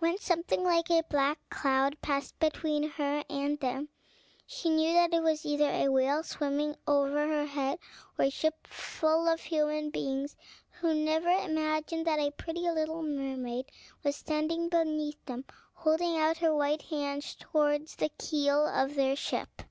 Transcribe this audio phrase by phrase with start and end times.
[0.00, 3.90] When something like a black cloud passed between her and them,
[4.44, 7.78] she knew that it was either a whale swimming over her head,
[8.18, 10.34] or a ship full of human beings,
[10.80, 13.70] who never imagined that a pretty little mermaid
[14.02, 15.44] was standing beneath them,
[15.74, 19.62] holding out her white hands towards the keel of their ship.